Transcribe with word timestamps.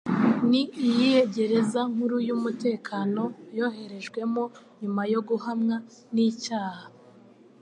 Ni 0.49 0.61
iyihe 0.87 1.21
gereza 1.35 1.81
nkuru 1.91 2.17
y’umutekano 2.27 3.23
yoherejwemo 3.57 4.43
nyuma 4.81 5.01
yo 5.13 5.21
guhamwa 5.27 5.75
n'icyaha? 6.13 6.85